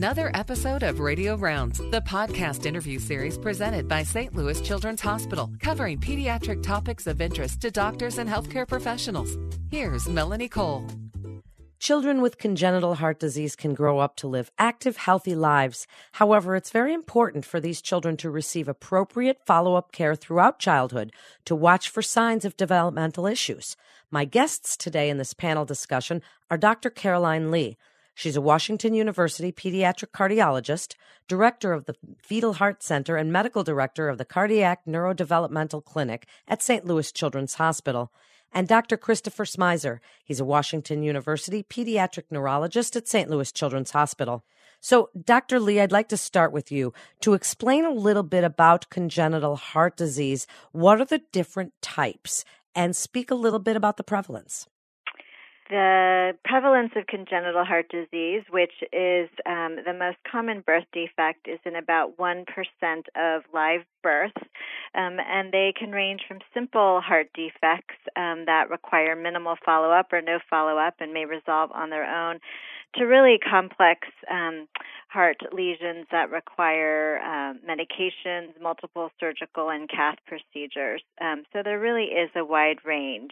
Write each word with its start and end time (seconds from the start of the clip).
another 0.00 0.30
episode 0.32 0.82
of 0.82 0.98
Radio 0.98 1.36
Rounds, 1.36 1.76
the 1.90 2.00
podcast 2.00 2.64
interview 2.64 2.98
series 2.98 3.36
presented 3.36 3.86
by 3.86 4.02
St. 4.02 4.34
Louis 4.34 4.58
Children's 4.62 5.02
Hospital, 5.02 5.50
covering 5.60 5.98
pediatric 5.98 6.62
topics 6.62 7.06
of 7.06 7.20
interest 7.20 7.60
to 7.60 7.70
doctors 7.70 8.16
and 8.16 8.26
healthcare 8.26 8.66
professionals. 8.66 9.36
Here's 9.70 10.08
Melanie 10.08 10.48
Cole. 10.48 10.86
Children 11.78 12.22
with 12.22 12.38
congenital 12.38 12.94
heart 12.94 13.20
disease 13.20 13.54
can 13.54 13.74
grow 13.74 13.98
up 13.98 14.16
to 14.16 14.26
live 14.26 14.50
active, 14.58 14.96
healthy 14.96 15.34
lives. 15.34 15.86
However, 16.12 16.56
it's 16.56 16.70
very 16.70 16.94
important 16.94 17.44
for 17.44 17.60
these 17.60 17.82
children 17.82 18.16
to 18.18 18.30
receive 18.30 18.68
appropriate 18.68 19.42
follow 19.44 19.74
up 19.74 19.92
care 19.92 20.14
throughout 20.14 20.58
childhood 20.58 21.12
to 21.44 21.54
watch 21.54 21.90
for 21.90 22.00
signs 22.00 22.46
of 22.46 22.56
developmental 22.56 23.26
issues. 23.26 23.76
My 24.10 24.24
guests 24.24 24.78
today 24.78 25.10
in 25.10 25.18
this 25.18 25.34
panel 25.34 25.66
discussion 25.66 26.22
are 26.50 26.56
Dr. 26.56 26.88
Caroline 26.88 27.50
Lee. 27.50 27.76
She's 28.20 28.36
a 28.36 28.42
Washington 28.42 28.92
University 28.92 29.50
pediatric 29.50 30.10
cardiologist, 30.12 30.94
director 31.26 31.72
of 31.72 31.86
the 31.86 31.94
Fetal 32.22 32.52
Heart 32.52 32.82
Center, 32.82 33.16
and 33.16 33.32
medical 33.32 33.64
director 33.64 34.10
of 34.10 34.18
the 34.18 34.26
Cardiac 34.26 34.84
Neurodevelopmental 34.86 35.82
Clinic 35.82 36.26
at 36.46 36.62
St. 36.62 36.84
Louis 36.84 37.10
Children's 37.12 37.54
Hospital 37.54 38.12
and 38.52 38.68
Dr. 38.68 38.98
Christopher 38.98 39.46
Smyser. 39.46 40.00
He's 40.22 40.38
a 40.38 40.44
Washington 40.44 41.02
University 41.02 41.62
pediatric 41.62 42.24
neurologist 42.30 42.94
at 42.94 43.08
St. 43.08 43.30
Louis 43.30 43.50
Children's 43.52 43.92
Hospital. 43.92 44.44
So, 44.82 45.08
Dr. 45.18 45.58
Lee, 45.58 45.80
I'd 45.80 45.90
like 45.90 46.10
to 46.10 46.18
start 46.18 46.52
with 46.52 46.70
you 46.70 46.92
to 47.22 47.32
explain 47.32 47.86
a 47.86 47.90
little 47.90 48.22
bit 48.22 48.44
about 48.44 48.90
congenital 48.90 49.56
heart 49.56 49.96
disease. 49.96 50.46
What 50.72 51.00
are 51.00 51.06
the 51.06 51.22
different 51.32 51.72
types? 51.80 52.44
And 52.74 52.94
speak 52.94 53.30
a 53.30 53.34
little 53.34 53.60
bit 53.60 53.76
about 53.76 53.96
the 53.96 54.04
prevalence. 54.04 54.66
The 55.70 56.32
prevalence 56.44 56.90
of 56.96 57.06
congenital 57.06 57.64
heart 57.64 57.88
disease, 57.90 58.42
which 58.50 58.72
is 58.92 59.30
um, 59.46 59.76
the 59.86 59.94
most 59.96 60.16
common 60.28 60.62
birth 60.66 60.86
defect, 60.92 61.46
is 61.46 61.60
in 61.64 61.76
about 61.76 62.18
1% 62.18 62.44
of 63.14 63.42
live 63.54 63.82
births. 64.02 64.42
Um, 64.96 65.18
and 65.20 65.52
they 65.52 65.72
can 65.78 65.92
range 65.92 66.22
from 66.26 66.40
simple 66.52 67.00
heart 67.00 67.28
defects 67.34 67.94
um, 68.16 68.46
that 68.46 68.68
require 68.68 69.14
minimal 69.14 69.54
follow 69.64 69.92
up 69.92 70.12
or 70.12 70.20
no 70.20 70.40
follow 70.50 70.76
up 70.76 70.94
and 70.98 71.12
may 71.12 71.24
resolve 71.24 71.70
on 71.72 71.90
their 71.90 72.04
own 72.04 72.40
to 72.96 73.04
really 73.04 73.38
complex 73.38 74.08
um, 74.28 74.66
heart 75.08 75.36
lesions 75.52 76.06
that 76.10 76.32
require 76.32 77.20
um, 77.20 77.60
medications, 77.64 78.60
multiple 78.60 79.10
surgical 79.20 79.70
and 79.70 79.88
cath 79.88 80.18
procedures. 80.26 81.02
Um, 81.20 81.44
so 81.52 81.62
there 81.62 81.78
really 81.78 82.06
is 82.06 82.30
a 82.34 82.44
wide 82.44 82.78
range. 82.84 83.30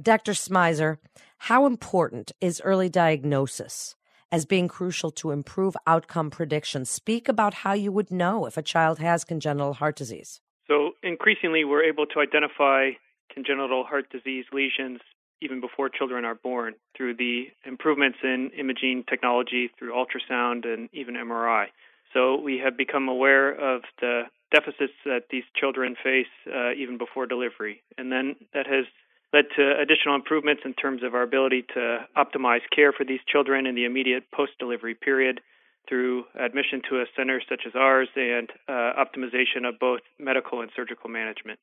Dr. 0.00 0.32
Smyser, 0.32 0.98
how 1.38 1.66
important 1.66 2.32
is 2.40 2.60
early 2.64 2.88
diagnosis 2.88 3.94
as 4.32 4.44
being 4.44 4.66
crucial 4.66 5.12
to 5.12 5.30
improve 5.30 5.76
outcome 5.86 6.30
prediction? 6.30 6.84
Speak 6.84 7.28
about 7.28 7.54
how 7.54 7.74
you 7.74 7.92
would 7.92 8.10
know 8.10 8.46
if 8.46 8.56
a 8.56 8.62
child 8.62 8.98
has 8.98 9.22
congenital 9.22 9.74
heart 9.74 9.94
disease. 9.94 10.40
So, 10.66 10.92
increasingly, 11.04 11.64
we're 11.64 11.84
able 11.84 12.06
to 12.06 12.20
identify 12.20 12.90
congenital 13.32 13.84
heart 13.84 14.10
disease 14.10 14.46
lesions 14.52 15.00
even 15.40 15.60
before 15.60 15.88
children 15.88 16.24
are 16.24 16.34
born 16.34 16.74
through 16.96 17.14
the 17.14 17.44
improvements 17.64 18.18
in 18.24 18.50
imaging 18.58 19.04
technology, 19.08 19.70
through 19.78 19.92
ultrasound, 19.92 20.66
and 20.66 20.88
even 20.92 21.14
MRI. 21.14 21.66
So, 22.12 22.40
we 22.40 22.58
have 22.64 22.76
become 22.76 23.08
aware 23.08 23.52
of 23.52 23.82
the 24.00 24.22
deficits 24.52 24.94
that 25.04 25.26
these 25.30 25.44
children 25.54 25.94
face 26.02 26.26
uh, 26.48 26.72
even 26.72 26.98
before 26.98 27.26
delivery. 27.26 27.82
And 27.98 28.10
then 28.10 28.36
that 28.54 28.66
has 28.66 28.86
led 29.34 29.46
to 29.56 29.74
additional 29.82 30.14
improvements 30.14 30.62
in 30.64 30.72
terms 30.74 31.02
of 31.02 31.12
our 31.14 31.22
ability 31.22 31.64
to 31.74 32.06
optimize 32.16 32.62
care 32.74 32.92
for 32.92 33.04
these 33.04 33.18
children 33.26 33.66
in 33.66 33.74
the 33.74 33.84
immediate 33.84 34.22
post 34.32 34.52
delivery 34.60 34.94
period 34.94 35.40
through 35.88 36.24
admission 36.38 36.80
to 36.88 37.00
a 37.00 37.04
center 37.16 37.42
such 37.48 37.62
as 37.66 37.72
ours 37.74 38.08
and 38.14 38.50
uh, 38.68 38.92
optimization 38.94 39.68
of 39.68 39.78
both 39.80 40.00
medical 40.20 40.60
and 40.60 40.70
surgical 40.74 41.10
management. 41.10 41.58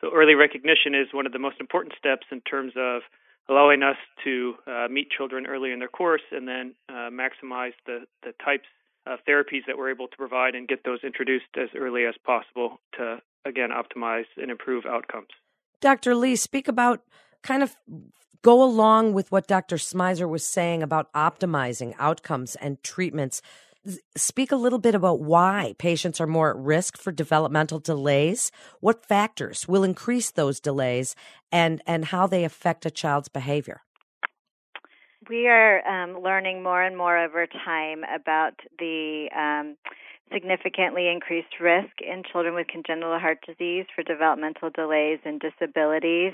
So, 0.00 0.10
early 0.14 0.34
recognition 0.34 0.94
is 0.94 1.08
one 1.12 1.26
of 1.26 1.32
the 1.32 1.40
most 1.40 1.56
important 1.58 1.94
steps 1.98 2.26
in 2.30 2.40
terms 2.42 2.72
of 2.76 3.02
allowing 3.48 3.82
us 3.82 3.96
to 4.24 4.54
uh, 4.66 4.86
meet 4.88 5.10
children 5.10 5.46
early 5.46 5.72
in 5.72 5.80
their 5.80 5.88
course 5.88 6.22
and 6.30 6.46
then 6.46 6.74
uh, 6.88 7.10
maximize 7.10 7.74
the, 7.86 8.06
the 8.22 8.32
types 8.44 8.68
of 9.06 9.18
therapies 9.28 9.66
that 9.66 9.76
we're 9.76 9.90
able 9.90 10.08
to 10.08 10.16
provide 10.16 10.54
and 10.54 10.68
get 10.68 10.84
those 10.84 11.00
introduced 11.02 11.46
as 11.56 11.68
early 11.76 12.04
as 12.04 12.14
possible 12.24 12.80
to, 12.96 13.18
again, 13.44 13.70
optimize 13.70 14.26
and 14.36 14.50
improve 14.50 14.84
outcomes. 14.86 15.28
Dr. 15.80 16.14
Lee, 16.14 16.36
speak 16.36 16.68
about 16.68 17.02
kind 17.42 17.62
of 17.62 17.76
go 18.42 18.62
along 18.62 19.12
with 19.12 19.30
what 19.32 19.46
Dr. 19.46 19.76
Smyser 19.76 20.28
was 20.28 20.46
saying 20.46 20.82
about 20.82 21.12
optimizing 21.12 21.94
outcomes 21.98 22.54
and 22.56 22.82
treatments. 22.82 23.42
Speak 24.16 24.50
a 24.50 24.56
little 24.56 24.78
bit 24.78 24.94
about 24.94 25.20
why 25.20 25.74
patients 25.78 26.20
are 26.20 26.26
more 26.26 26.50
at 26.50 26.56
risk 26.56 26.96
for 26.96 27.12
developmental 27.12 27.78
delays, 27.78 28.50
what 28.80 29.06
factors 29.06 29.68
will 29.68 29.84
increase 29.84 30.30
those 30.30 30.60
delays, 30.60 31.14
and, 31.52 31.82
and 31.86 32.06
how 32.06 32.26
they 32.26 32.44
affect 32.44 32.86
a 32.86 32.90
child's 32.90 33.28
behavior. 33.28 33.82
We 35.28 35.48
are 35.48 35.86
um, 35.86 36.22
learning 36.22 36.62
more 36.62 36.82
and 36.82 36.96
more 36.96 37.18
over 37.18 37.46
time 37.46 38.02
about 38.14 38.54
the 38.78 39.28
um, 39.36 39.76
significantly 40.32 41.08
increased 41.08 41.60
risk 41.60 42.00
in 42.00 42.22
children 42.30 42.54
with 42.54 42.66
congenital 42.66 43.18
heart 43.18 43.38
disease 43.46 43.86
for 43.94 44.02
developmental 44.02 44.70
delays 44.70 45.18
and 45.24 45.40
disabilities. 45.40 46.32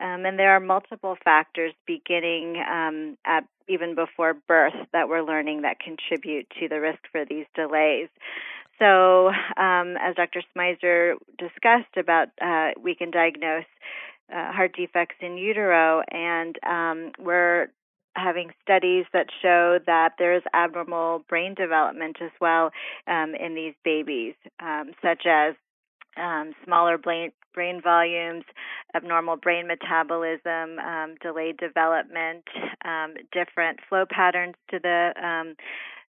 Um, 0.00 0.24
and 0.24 0.38
there 0.38 0.52
are 0.52 0.60
multiple 0.60 1.16
factors 1.22 1.72
beginning 1.86 2.56
um, 2.70 3.16
at 3.24 3.44
even 3.68 3.94
before 3.94 4.34
birth 4.34 4.74
that 4.92 5.08
we're 5.08 5.22
learning 5.22 5.62
that 5.62 5.78
contribute 5.78 6.46
to 6.60 6.68
the 6.68 6.80
risk 6.80 7.00
for 7.10 7.24
these 7.24 7.46
delays. 7.54 8.08
So, 8.78 9.28
um, 9.28 9.96
as 10.00 10.16
Dr. 10.16 10.42
Smyser 10.54 11.14
discussed 11.38 11.96
about, 11.96 12.28
uh, 12.40 12.70
we 12.80 12.94
can 12.94 13.10
diagnose 13.10 13.64
uh, 14.32 14.52
heart 14.52 14.74
defects 14.76 15.16
in 15.20 15.36
utero, 15.36 16.02
and 16.10 16.58
um, 16.66 17.12
we're 17.18 17.68
having 18.16 18.50
studies 18.62 19.04
that 19.12 19.26
show 19.42 19.78
that 19.86 20.12
there 20.18 20.34
is 20.34 20.42
abnormal 20.54 21.24
brain 21.28 21.54
development 21.54 22.16
as 22.20 22.30
well 22.40 22.70
um, 23.06 23.34
in 23.34 23.54
these 23.54 23.74
babies, 23.84 24.34
um, 24.60 24.92
such 25.02 25.26
as 25.26 25.54
um, 26.16 26.54
smaller 26.64 26.96
brain, 26.96 27.32
brain 27.54 27.80
volumes, 27.82 28.44
abnormal 28.94 29.36
brain 29.36 29.66
metabolism, 29.66 30.78
um, 30.78 31.14
delayed 31.20 31.56
development, 31.56 32.44
um, 32.84 33.14
different 33.32 33.80
flow 33.88 34.04
patterns 34.08 34.54
to 34.70 34.78
the 34.78 35.12
um, 35.22 35.56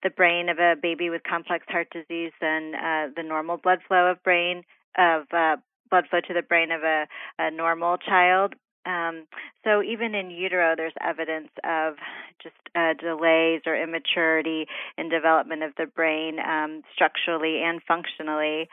the 0.03 0.09
brain 0.09 0.49
of 0.49 0.57
a 0.57 0.75
baby 0.81 1.11
with 1.11 1.21
complex 1.23 1.63
heart 1.69 1.87
disease 1.91 2.31
than 2.41 2.73
uh, 2.73 3.07
the 3.15 3.21
normal 3.21 3.57
blood 3.57 3.79
flow 3.87 4.07
of 4.07 4.23
brain 4.23 4.63
of 4.97 5.23
uh, 5.31 5.57
blood 5.91 6.05
flow 6.09 6.21
to 6.21 6.33
the 6.33 6.41
brain 6.41 6.71
of 6.71 6.81
a, 6.83 7.05
a 7.37 7.51
normal 7.51 7.97
child. 7.97 8.55
Um, 8.85 9.27
so 9.63 9.83
even 9.83 10.15
in 10.15 10.31
utero, 10.31 10.73
there's 10.75 10.93
evidence 11.01 11.49
of 11.63 11.95
just 12.41 12.55
uh, 12.75 12.93
delays 12.99 13.61
or 13.65 13.75
immaturity 13.75 14.65
in 14.97 15.09
development 15.09 15.63
of 15.63 15.71
the 15.77 15.85
brain 15.85 16.39
um, 16.39 16.81
structurally 16.93 17.61
and 17.63 17.81
functionally. 17.87 18.69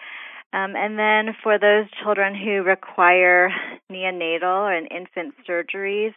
Um, 0.52 0.76
and 0.76 0.98
then 0.98 1.34
for 1.42 1.58
those 1.58 1.86
children 2.02 2.34
who 2.34 2.62
require 2.62 3.50
neonatal 3.92 4.76
and 4.76 4.88
infant 4.90 5.34
surgeries, 5.46 6.14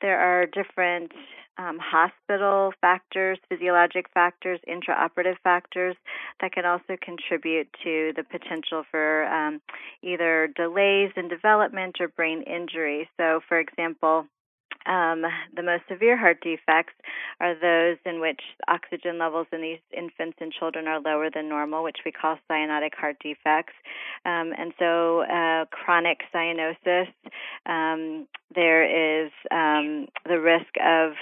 there 0.00 0.18
are 0.18 0.46
different 0.46 1.12
um, 1.58 1.78
hospital 1.78 2.72
factors, 2.80 3.38
physiologic 3.48 4.06
factors, 4.12 4.60
intraoperative 4.68 5.36
factors 5.42 5.96
that 6.40 6.52
can 6.52 6.64
also 6.64 6.96
contribute 7.00 7.68
to 7.82 8.12
the 8.16 8.24
potential 8.24 8.84
for 8.90 9.24
um, 9.26 9.60
either 10.02 10.48
delays 10.54 11.10
in 11.16 11.28
development 11.28 11.96
or 12.00 12.08
brain 12.08 12.42
injury. 12.42 13.08
So, 13.16 13.40
for 13.48 13.58
example, 13.58 14.26
um, 14.86 15.24
the 15.54 15.62
most 15.62 15.82
severe 15.88 16.16
heart 16.16 16.38
defects 16.42 16.94
are 17.40 17.54
those 17.54 17.98
in 18.04 18.20
which 18.20 18.40
oxygen 18.68 19.18
levels 19.18 19.48
in 19.52 19.60
these 19.60 19.80
infants 19.96 20.38
and 20.40 20.52
children 20.52 20.86
are 20.86 21.00
lower 21.00 21.28
than 21.32 21.48
normal, 21.48 21.82
which 21.82 21.98
we 22.04 22.12
call 22.12 22.38
cyanotic 22.50 22.94
heart 22.94 23.16
defects. 23.20 23.74
Um, 24.24 24.52
and 24.56 24.72
so, 24.78 25.22
uh, 25.22 25.64
chronic 25.72 26.20
cyanosis, 26.32 27.08
um, 27.66 28.28
there 28.54 29.24
is 29.24 29.32
um, 29.50 30.06
the 30.24 30.40
risk 30.40 30.72
of 30.84 31.12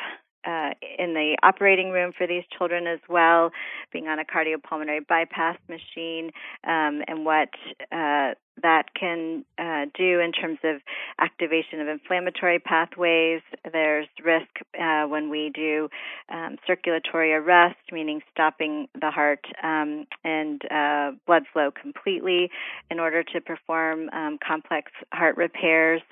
uh, 0.47 0.71
in 0.99 1.15
the 1.15 1.37
operating 1.43 1.91
room 1.91 2.13
for 2.17 2.27
these 2.27 2.45
children 2.57 2.87
as 2.87 3.01
well, 3.09 3.51
being 3.93 4.09
on 4.09 4.19
a 4.19 4.25
cardiopulmonary 4.25 5.07
bypass 5.07 5.59
machine, 5.69 6.31
um, 6.65 7.03
and 7.09 7.25
what 7.25 7.49
uh, 7.93 8.35
that 8.63 8.95
can 8.99 9.45
uh, 9.59 9.87
do 9.97 10.21
in 10.21 10.33
terms 10.33 10.59
of 10.63 10.81
activation 11.19 11.81
of 11.81 11.89
inflammatory 11.89 12.59
pathways. 12.59 13.41
There's 13.73 14.07
risk 14.25 14.49
uh, 14.81 15.05
when 15.05 15.29
we 15.31 15.51
do 15.55 15.89
um, 16.29 16.57
circulatory 16.67 17.33
arrest, 17.33 17.77
meaning 17.91 18.21
stopping 18.33 18.89
the 19.01 19.11
heart 19.11 19.45
um, 19.63 20.07
and 20.25 20.63
uh, 20.71 21.13
blood 21.27 21.45
flow 21.53 21.71
completely 21.71 22.51
in 22.91 23.01
order 23.01 23.23
to 23.23 23.41
perform 23.41 24.09
um, 24.11 24.39
complex 24.47 24.93
heart 25.13 25.37
repairs. 25.37 26.03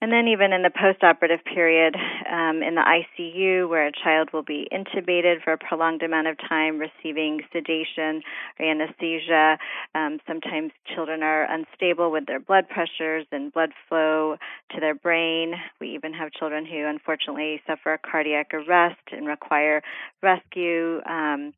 And 0.00 0.12
then, 0.12 0.28
even 0.28 0.52
in 0.52 0.62
the 0.62 0.70
postoperative 0.70 1.44
period, 1.44 1.96
um, 2.30 2.62
in 2.62 2.76
the 2.76 2.82
ICU, 2.86 3.68
where 3.68 3.88
a 3.88 3.92
child 3.92 4.28
will 4.32 4.44
be 4.44 4.68
intubated 4.72 5.42
for 5.42 5.52
a 5.52 5.58
prolonged 5.58 6.04
amount 6.04 6.28
of 6.28 6.36
time, 6.48 6.78
receiving 6.78 7.40
sedation 7.52 8.22
or 8.60 8.66
anesthesia. 8.70 9.58
Um, 9.96 10.20
sometimes 10.24 10.70
children 10.94 11.24
are 11.24 11.52
unstable 11.52 12.12
with 12.12 12.26
their 12.26 12.38
blood 12.38 12.68
pressures 12.68 13.26
and 13.32 13.52
blood 13.52 13.70
flow 13.88 14.36
to 14.70 14.80
their 14.80 14.94
brain. 14.94 15.54
We 15.80 15.88
even 15.94 16.12
have 16.14 16.30
children 16.30 16.64
who 16.64 16.86
unfortunately 16.86 17.60
suffer 17.66 17.98
cardiac 17.98 18.54
arrest 18.54 19.00
and 19.10 19.26
require 19.26 19.82
rescue. 20.22 21.00
Um, 21.06 21.54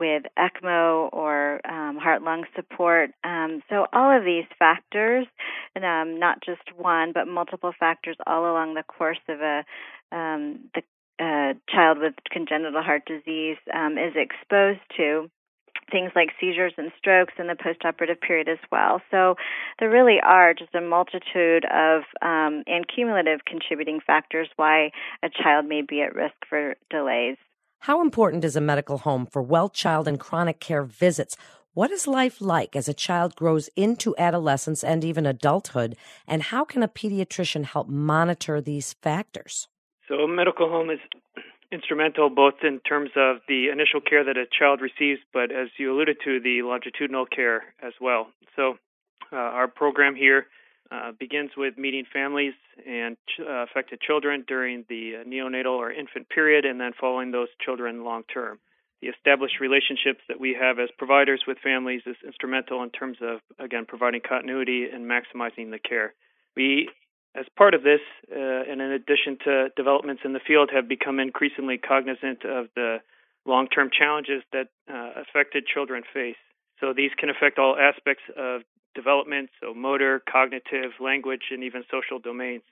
with 0.00 0.24
ECMO 0.38 1.12
or 1.12 1.60
um, 1.68 1.96
heart 1.96 2.22
lung 2.22 2.44
support. 2.54 3.10
Um, 3.24 3.62
so, 3.68 3.86
all 3.92 4.16
of 4.16 4.24
these 4.24 4.44
factors, 4.58 5.26
and, 5.74 5.84
um, 5.84 6.18
not 6.18 6.42
just 6.44 6.62
one, 6.76 7.12
but 7.12 7.26
multiple 7.26 7.72
factors 7.78 8.16
all 8.26 8.50
along 8.50 8.74
the 8.74 8.82
course 8.82 9.20
of 9.28 9.40
a 9.40 9.64
um, 10.12 10.68
the 10.74 10.82
uh, 11.18 11.54
child 11.68 11.98
with 11.98 12.14
congenital 12.30 12.82
heart 12.82 13.02
disease 13.06 13.56
um, 13.74 13.96
is 13.98 14.14
exposed 14.16 14.80
to 14.96 15.30
things 15.90 16.10
like 16.14 16.30
seizures 16.40 16.72
and 16.76 16.90
strokes 16.98 17.34
in 17.38 17.46
the 17.46 17.54
postoperative 17.54 18.20
period 18.20 18.48
as 18.48 18.58
well. 18.70 19.00
So 19.10 19.36
there 19.78 19.90
really 19.90 20.18
are 20.24 20.54
just 20.54 20.74
a 20.74 20.80
multitude 20.80 21.64
of 21.64 22.02
um, 22.22 22.64
and 22.66 22.86
cumulative 22.92 23.40
contributing 23.46 24.00
factors 24.04 24.48
why 24.56 24.90
a 25.22 25.28
child 25.28 25.66
may 25.66 25.82
be 25.82 26.02
at 26.02 26.14
risk 26.14 26.34
for 26.48 26.74
delays. 26.90 27.36
How 27.86 28.00
important 28.00 28.44
is 28.44 28.54
a 28.54 28.60
medical 28.60 28.98
home 28.98 29.26
for 29.26 29.42
well 29.42 29.68
child 29.68 30.06
and 30.06 30.20
chronic 30.20 30.60
care 30.60 30.84
visits? 30.84 31.36
What 31.74 31.90
is 31.90 32.06
life 32.06 32.40
like 32.40 32.76
as 32.76 32.88
a 32.88 32.94
child 32.94 33.34
grows 33.34 33.68
into 33.74 34.14
adolescence 34.16 34.84
and 34.84 35.02
even 35.02 35.26
adulthood? 35.26 35.96
And 36.28 36.44
how 36.44 36.64
can 36.64 36.84
a 36.84 36.88
pediatrician 36.88 37.64
help 37.64 37.88
monitor 37.88 38.60
these 38.60 38.92
factors? 39.02 39.66
So, 40.06 40.14
a 40.14 40.28
medical 40.28 40.68
home 40.68 40.90
is 40.90 41.00
instrumental 41.72 42.30
both 42.30 42.54
in 42.62 42.78
terms 42.88 43.10
of 43.16 43.38
the 43.48 43.70
initial 43.72 44.00
care 44.00 44.22
that 44.22 44.36
a 44.36 44.46
child 44.56 44.80
receives, 44.80 45.18
but 45.32 45.50
as 45.50 45.66
you 45.76 45.92
alluded 45.92 46.18
to, 46.24 46.38
the 46.38 46.62
longitudinal 46.62 47.26
care 47.26 47.74
as 47.82 47.94
well. 48.00 48.28
So, 48.54 48.78
uh, 49.32 49.36
our 49.58 49.66
program 49.66 50.14
here 50.14 50.46
uh, 50.92 51.12
begins 51.18 51.50
with 51.56 51.78
meeting 51.78 52.04
families 52.12 52.52
and 52.86 53.16
ch- 53.26 53.40
uh, 53.40 53.64
affected 53.64 54.00
children 54.00 54.44
during 54.46 54.84
the 54.88 55.16
uh, 55.20 55.24
neonatal 55.24 55.72
or 55.72 55.90
infant 55.90 56.28
period, 56.28 56.64
and 56.64 56.80
then 56.80 56.92
following 57.00 57.30
those 57.30 57.48
children 57.64 58.04
long 58.04 58.22
term. 58.32 58.58
The 59.00 59.08
established 59.08 59.58
relationships 59.60 60.20
that 60.28 60.38
we 60.38 60.56
have 60.60 60.78
as 60.78 60.88
providers 60.98 61.42
with 61.46 61.58
families 61.58 62.02
is 62.06 62.16
instrumental 62.24 62.82
in 62.82 62.90
terms 62.90 63.18
of, 63.22 63.40
again, 63.58 63.84
providing 63.86 64.20
continuity 64.20 64.86
and 64.92 65.10
maximizing 65.10 65.70
the 65.70 65.78
care. 65.78 66.14
We, 66.54 66.88
as 67.34 67.46
part 67.56 67.74
of 67.74 67.82
this, 67.82 68.00
uh, 68.30 68.38
and 68.70 68.80
in 68.80 68.92
addition 68.92 69.38
to 69.44 69.68
developments 69.76 70.22
in 70.24 70.34
the 70.34 70.40
field, 70.46 70.70
have 70.74 70.88
become 70.88 71.18
increasingly 71.18 71.78
cognizant 71.78 72.44
of 72.44 72.66
the 72.76 72.98
long 73.46 73.66
term 73.66 73.90
challenges 73.90 74.42
that 74.52 74.68
uh, 74.92 75.22
affected 75.22 75.64
children 75.66 76.02
face. 76.12 76.36
So 76.82 76.92
these 76.92 77.12
can 77.16 77.30
affect 77.30 77.60
all 77.60 77.76
aspects 77.78 78.24
of 78.36 78.62
development, 78.94 79.50
so 79.60 79.72
motor, 79.72 80.20
cognitive, 80.30 80.90
language, 81.00 81.42
and 81.52 81.62
even 81.62 81.84
social 81.90 82.18
domains. 82.18 82.62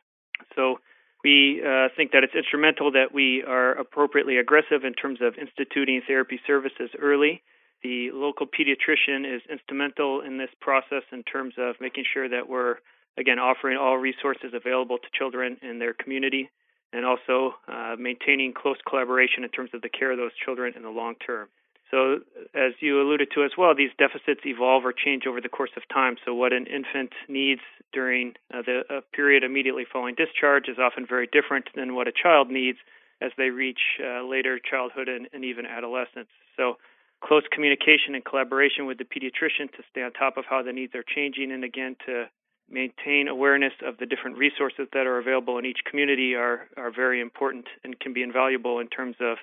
So 0.57 0.81
we 1.23 1.63
uh, 1.63 1.89
think 1.97 2.11
that 2.13 2.25
it's 2.25 2.35
instrumental 2.35 2.91
that 2.93 3.15
we 3.15 3.45
are 3.47 3.73
appropriately 3.73 4.39
aggressive 4.39 4.85
in 4.85 4.95
terms 4.95 5.21
of 5.23 5.35
instituting 5.39 6.03
therapy 6.07 6.41
services 6.45 6.91
early. 7.01 7.41
The 7.85 8.11
local 8.13 8.47
pediatrician 8.47 9.25
is 9.25 9.43
instrumental 9.51 10.23
in 10.23 10.39
this 10.39 10.51
process 10.61 11.05
in 11.13 11.23
terms 11.23 11.55
of 11.57 11.77
making 11.81 12.05
sure 12.13 12.29
that 12.29 12.49
we're, 12.49 12.77
again, 13.17 13.39
offering 13.39 13.79
all 13.79 13.97
resources 13.97 14.53
available 14.53 14.99
to 14.99 15.07
children 15.17 15.57
in 15.63 15.79
their 15.79 15.95
community 15.95 16.51
and 16.93 17.05
also 17.05 17.55
uh, 17.69 17.95
maintaining 17.99 18.53
close 18.53 18.77
collaboration 18.89 19.45
in 19.45 19.51
terms 19.51 19.71
of 19.73 19.83
the 19.83 19.89
care 19.89 20.11
of 20.11 20.19
those 20.19 20.33
children 20.45 20.75
in 20.75 20.83
the 20.83 20.91
long 20.91 21.15
term. 21.25 21.49
So, 21.91 22.21
as 22.55 22.73
you 22.81 23.01
alluded 23.01 23.31
to 23.35 23.43
as 23.43 23.53
well, 23.59 23.75
these 23.75 23.91
deficits 23.99 24.43
evolve 24.45 24.85
or 24.85 24.93
change 24.93 25.27
over 25.27 25.41
the 25.41 25.49
course 25.49 25.73
of 25.77 25.83
time. 25.93 26.17
So, 26.25 26.35
what 26.35 26.53
an 26.53 26.67
infant 26.67 27.13
needs 27.29 27.63
during 27.93 28.35
uh, 28.55 28.63
the 28.63 28.83
uh, 28.89 29.01
period 29.13 29.43
immediately 29.43 29.85
following 29.91 30.15
discharge 30.15 30.69
is 30.69 30.79
often 30.79 31.05
very 31.07 31.27
different 31.27 31.69
than 31.75 31.95
what 31.95 32.07
a 32.07 32.13
child 32.13 32.49
needs 32.49 32.79
as 33.21 33.33
they 33.37 33.51
reach 33.51 33.81
uh, 34.01 34.23
later 34.23 34.59
childhood 34.59 35.09
and, 35.09 35.29
and 35.33 35.45
even 35.45 35.67
adolescence. 35.67 36.29
So, 36.57 36.79
close 37.25 37.43
communication 37.51 38.15
and 38.15 38.25
collaboration 38.25 38.87
with 38.87 38.99
the 38.99 39.05
pediatrician 39.05 39.71
to 39.73 39.83
stay 39.91 40.03
on 40.03 40.13
top 40.13 40.37
of 40.37 40.45
how 40.49 40.63
the 40.63 40.73
needs 40.73 40.95
are 40.95 41.05
changing, 41.05 41.51
and 41.51 41.65
again 41.65 41.97
to 42.07 42.27
maintain 42.71 43.27
awareness 43.27 43.73
of 43.85 43.99
the 43.99 44.07
different 44.07 44.39
resources 44.39 44.87
that 44.93 45.07
are 45.07 45.19
available 45.19 45.59
in 45.59 45.67
each 45.67 45.81
community 45.91 46.37
are 46.37 46.69
are 46.77 46.93
very 46.95 47.21
important 47.21 47.67
and 47.83 47.99
can 47.99 48.13
be 48.13 48.23
invaluable 48.23 48.79
in 48.79 48.87
terms 48.87 49.17
of 49.21 49.39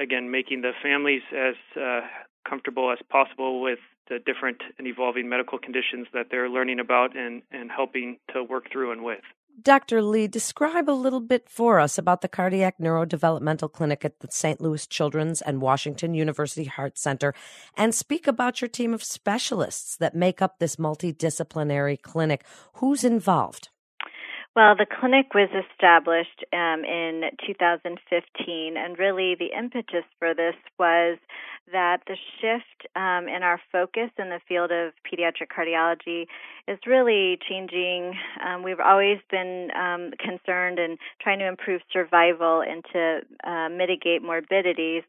again, 0.00 0.30
making 0.30 0.62
the 0.62 0.72
families 0.82 1.22
as 1.36 1.54
uh, 1.80 2.00
comfortable 2.48 2.90
as 2.92 2.98
possible 3.08 3.60
with 3.60 3.78
the 4.08 4.18
different 4.18 4.62
and 4.78 4.86
evolving 4.86 5.28
medical 5.28 5.58
conditions 5.58 6.06
that 6.12 6.26
they're 6.30 6.48
learning 6.48 6.80
about 6.80 7.16
and, 7.16 7.42
and 7.50 7.70
helping 7.70 8.18
to 8.32 8.42
work 8.42 8.70
through 8.70 8.92
and 8.92 9.02
with. 9.02 9.20
Dr. 9.60 10.00
Lee, 10.00 10.28
describe 10.28 10.88
a 10.88 10.92
little 10.92 11.20
bit 11.20 11.48
for 11.48 11.78
us 11.78 11.98
about 11.98 12.22
the 12.22 12.28
Cardiac 12.28 12.78
Neurodevelopmental 12.78 13.70
Clinic 13.70 14.04
at 14.04 14.20
the 14.20 14.28
St. 14.30 14.60
Louis 14.60 14.86
Children's 14.86 15.42
and 15.42 15.60
Washington 15.60 16.14
University 16.14 16.64
Heart 16.64 16.98
Center 16.98 17.34
and 17.76 17.94
speak 17.94 18.26
about 18.26 18.60
your 18.60 18.68
team 18.68 18.94
of 18.94 19.04
specialists 19.04 19.96
that 19.96 20.16
make 20.16 20.40
up 20.40 20.58
this 20.58 20.76
multidisciplinary 20.76 22.00
clinic. 22.00 22.44
Who's 22.74 23.04
involved? 23.04 23.68
Well, 24.54 24.76
the 24.76 24.84
clinic 24.84 25.32
was 25.32 25.48
established 25.48 26.44
um, 26.52 26.84
in 26.84 27.30
2015, 27.46 28.76
and 28.76 28.98
really 28.98 29.34
the 29.34 29.48
impetus 29.58 30.04
for 30.18 30.34
this 30.34 30.56
was 30.78 31.16
that 31.72 32.02
the 32.06 32.16
shift 32.38 32.86
um, 32.94 33.28
in 33.28 33.42
our 33.42 33.58
focus 33.70 34.10
in 34.18 34.28
the 34.28 34.40
field 34.46 34.70
of 34.70 34.92
pediatric 35.08 35.48
cardiology 35.56 36.26
is 36.68 36.78
really 36.86 37.38
changing. 37.48 38.12
Um, 38.44 38.62
we've 38.62 38.80
always 38.80 39.20
been 39.30 39.70
um, 39.74 40.10
concerned 40.18 40.78
and 40.78 40.98
trying 41.22 41.38
to 41.38 41.48
improve 41.48 41.80
survival 41.90 42.60
and 42.60 42.84
to 42.92 43.20
uh, 43.48 43.68
mitigate 43.70 44.22
morbidities, 44.22 45.04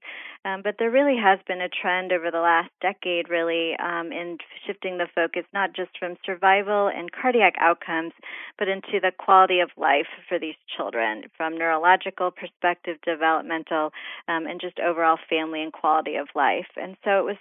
um, 0.46 0.62
but 0.64 0.76
there 0.80 0.92
really 0.92 1.18
has 1.18 1.40
been 1.48 1.60
a 1.60 1.70
trend 1.70 2.14
over 2.14 2.32
the 2.32 2.40
last 2.40 2.70
decade, 2.82 3.30
really, 3.30 3.76
um, 3.84 4.14
in 4.14 4.38
shifting 4.66 5.00
the 5.00 5.08
focus 5.14 5.44
not 5.54 5.74
just 5.74 5.92
from 6.00 6.16
survival 6.26 6.88
and 6.88 7.12
cardiac 7.12 7.56
outcomes, 7.60 8.14
but 8.58 8.70
into 8.70 9.00
the 9.02 9.12
quality 9.18 9.33
of 9.42 9.70
life 9.78 10.08
for 10.28 10.38
these 10.40 10.56
children, 10.78 11.24
from 11.36 11.58
neurological 11.58 12.32
perspective, 12.32 12.98
developmental, 13.06 13.92
um, 14.28 14.46
and 14.46 14.62
just 14.62 14.80
overall 14.80 15.18
family 15.30 15.62
and 15.62 15.74
quality 15.74 16.16
of 16.16 16.28
life. 16.36 16.68
And 16.78 16.96
so 17.04 17.20
it 17.20 17.26
was 17.26 17.38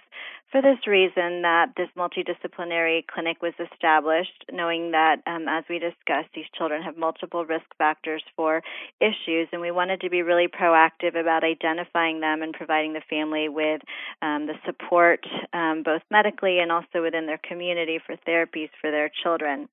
for 0.51 0.61
this 0.61 0.85
reason 0.85 1.41
that 1.41 1.73
this 1.75 1.89
multidisciplinary 1.97 3.07
clinic 3.07 3.41
was 3.41 3.53
established, 3.59 4.45
knowing 4.51 4.91
that, 4.91 5.17
um, 5.25 5.47
as 5.47 5.63
we 5.67 5.79
discussed, 5.79 6.29
these 6.35 6.45
children 6.55 6.83
have 6.83 6.95
multiple 6.95 7.43
risk 7.43 7.65
factors 7.79 8.23
for 8.35 8.61
issues, 9.01 9.47
and 9.51 9.61
we 9.61 9.71
wanted 9.71 10.01
to 10.01 10.11
be 10.11 10.21
really 10.21 10.47
proactive 10.47 11.19
about 11.19 11.43
identifying 11.43 12.19
them 12.19 12.43
and 12.43 12.53
providing 12.53 12.93
the 12.93 13.01
family 13.09 13.49
with 13.49 13.81
um, 14.21 14.45
the 14.45 14.53
support, 14.63 15.25
um, 15.53 15.81
both 15.83 16.03
medically 16.11 16.59
and 16.59 16.71
also 16.71 17.01
within 17.01 17.25
their 17.25 17.39
community, 17.49 17.99
for 18.05 18.15
therapies 18.27 18.69
for 18.79 18.91
their 18.91 19.09
children. 19.23 19.67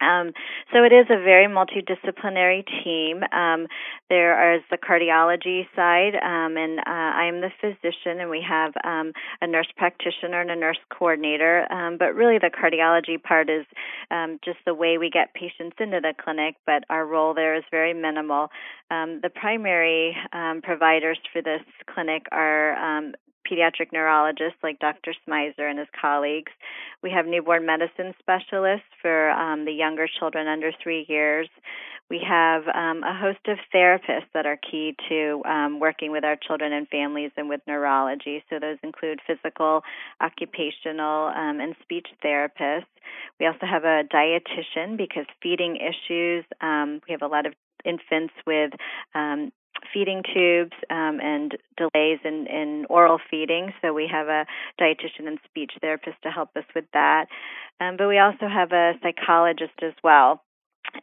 Um, 0.00 0.32
so 0.72 0.84
it 0.84 0.92
is 0.92 1.06
a 1.10 1.22
very 1.22 1.46
multidisciplinary 1.46 2.64
team. 2.84 3.22
Um, 3.32 3.66
there 4.08 4.54
is 4.54 4.62
the 4.70 4.78
cardiology 4.78 5.66
side, 5.74 6.14
um, 6.14 6.56
and 6.56 6.78
uh, 6.80 6.82
I 6.86 7.26
am 7.26 7.40
the 7.40 7.50
physician, 7.60 8.20
and 8.20 8.30
we 8.30 8.44
have 8.48 8.72
um, 8.84 9.12
a 9.40 9.46
nurse 9.46 9.68
practitioner 9.76 10.40
and 10.40 10.50
a 10.50 10.56
nurse 10.56 10.78
coordinator. 10.90 11.70
Um, 11.72 11.96
but 11.98 12.14
really, 12.14 12.38
the 12.38 12.50
cardiology 12.50 13.22
part 13.22 13.50
is 13.50 13.66
um, 14.10 14.38
just 14.44 14.58
the 14.66 14.74
way 14.74 14.98
we 14.98 15.10
get 15.10 15.34
patients 15.34 15.76
into 15.80 16.00
the 16.00 16.14
clinic, 16.22 16.56
but 16.66 16.84
our 16.90 17.04
role 17.06 17.34
there 17.34 17.56
is 17.56 17.64
very 17.70 17.94
minimal. 17.94 18.50
the 18.90 19.30
primary 19.34 20.16
providers 20.62 21.18
for 21.32 21.42
this 21.42 21.62
clinic 21.92 22.26
are 22.32 23.12
pediatric 23.50 23.92
neurologists 23.92 24.58
like 24.62 24.78
Dr. 24.78 25.14
Smyser 25.26 25.68
and 25.68 25.78
his 25.78 25.88
colleagues. 25.98 26.52
We 27.02 27.10
have 27.10 27.26
newborn 27.26 27.66
medicine 27.66 28.14
specialists 28.18 28.88
for 29.00 29.30
um, 29.30 29.64
the 29.64 29.72
younger 29.72 30.06
children 30.18 30.46
under 30.48 30.70
three 30.82 31.06
years. 31.08 31.48
We 32.10 32.22
have 32.26 32.62
um, 32.68 33.02
a 33.02 33.14
host 33.14 33.46
of 33.48 33.58
therapists 33.74 34.32
that 34.32 34.46
are 34.46 34.56
key 34.56 34.96
to 35.10 35.42
um, 35.44 35.78
working 35.78 36.10
with 36.10 36.24
our 36.24 36.36
children 36.36 36.72
and 36.72 36.88
families 36.88 37.30
and 37.36 37.50
with 37.50 37.60
neurology. 37.66 38.42
So 38.48 38.58
those 38.58 38.78
include 38.82 39.20
physical, 39.26 39.82
occupational, 40.20 41.26
um, 41.28 41.60
and 41.60 41.74
speech 41.82 42.06
therapists. 42.24 42.86
We 43.38 43.46
also 43.46 43.66
have 43.70 43.84
a 43.84 44.04
dietitian 44.04 44.96
because 44.96 45.26
feeding 45.42 45.76
issues, 45.76 46.44
um, 46.62 47.00
we 47.06 47.12
have 47.12 47.22
a 47.22 47.26
lot 47.26 47.44
of 47.44 47.52
infants 47.84 48.34
with 48.46 48.72
um, 49.14 49.52
feeding 49.92 50.22
tubes 50.22 50.76
um, 50.90 51.20
and 51.22 51.56
delays 51.76 52.18
in, 52.24 52.46
in 52.46 52.86
oral 52.88 53.18
feeding. 53.30 53.72
So 53.82 53.92
we 53.92 54.08
have 54.10 54.28
a 54.28 54.46
dietitian 54.80 55.26
and 55.26 55.38
speech 55.44 55.72
therapist 55.80 56.16
to 56.22 56.30
help 56.30 56.56
us 56.56 56.64
with 56.74 56.86
that. 56.92 57.26
Um, 57.80 57.96
but 57.96 58.08
we 58.08 58.18
also 58.18 58.48
have 58.48 58.72
a 58.72 58.92
psychologist 59.02 59.74
as 59.82 59.94
well. 60.02 60.42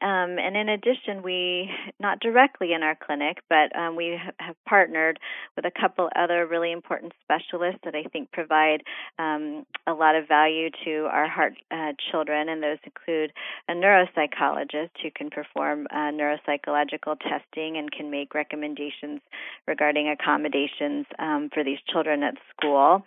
Um, 0.01 0.37
and 0.39 0.57
in 0.57 0.69
addition, 0.69 1.21
we, 1.23 1.69
not 1.99 2.19
directly 2.19 2.73
in 2.73 2.83
our 2.83 2.95
clinic, 2.95 3.37
but 3.49 3.75
um, 3.77 3.95
we 3.95 4.19
have 4.39 4.55
partnered 4.67 5.19
with 5.55 5.65
a 5.65 5.71
couple 5.71 6.09
other 6.15 6.45
really 6.45 6.71
important 6.71 7.13
specialists 7.23 7.81
that 7.85 7.95
I 7.95 8.03
think 8.03 8.31
provide 8.31 8.81
um, 9.19 9.65
a 9.87 9.93
lot 9.93 10.15
of 10.15 10.27
value 10.27 10.69
to 10.85 11.07
our 11.11 11.27
heart 11.27 11.53
uh, 11.71 11.93
children, 12.11 12.49
and 12.49 12.63
those 12.63 12.79
include 12.83 13.31
a 13.69 13.73
neuropsychologist 13.73 14.91
who 15.01 15.11
can 15.15 15.29
perform 15.29 15.87
uh, 15.91 16.11
neuropsychological 16.11 17.17
testing 17.19 17.77
and 17.77 17.91
can 17.91 18.09
make 18.09 18.33
recommendations 18.33 19.21
regarding 19.67 20.09
accommodations 20.09 21.05
um, 21.19 21.49
for 21.53 21.63
these 21.63 21.79
children 21.91 22.23
at 22.23 22.35
school, 22.55 23.03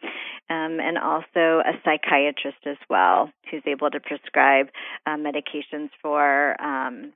um, 0.51 0.81
and 0.81 0.97
also 0.97 1.61
a 1.67 1.73
psychiatrist 1.85 2.59
as 2.67 2.79
well 2.89 3.31
who's 3.51 3.63
able 3.67 3.91
to 3.91 4.01
prescribe 4.01 4.69
uh, 5.07 5.17
medications 5.17 5.91
for 6.03 6.61
um, 6.69 7.13